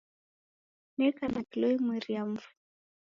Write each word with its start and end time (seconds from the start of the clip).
Neka 0.97 1.25
na 1.33 1.41
kilo 1.49 1.67
imweri 1.77 2.09
ya 2.15 2.23
mfu. 2.31 2.49